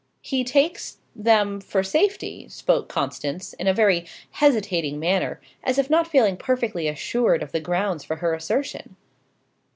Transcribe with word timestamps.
"He 0.23 0.43
takes 0.43 0.97
them 1.15 1.59
for 1.61 1.83
safety," 1.83 2.49
spoke 2.49 2.89
Constance, 2.89 3.53
in 3.53 3.67
a 3.67 3.73
very 3.75 4.07
hesitating 4.31 4.99
manner, 4.99 5.39
as 5.63 5.77
if 5.77 5.91
not 5.91 6.07
feeling 6.07 6.37
perfectly 6.37 6.87
assured 6.87 7.43
of 7.43 7.51
the 7.51 7.59
grounds 7.61 8.03
for 8.03 8.15
her 8.15 8.33
assertion. 8.33 8.95